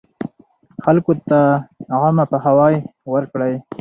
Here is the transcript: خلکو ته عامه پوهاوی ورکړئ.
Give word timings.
خلکو 0.85 1.13
ته 1.29 1.39
عامه 1.97 2.23
پوهاوی 2.31 2.75
ورکړئ. 3.13 3.53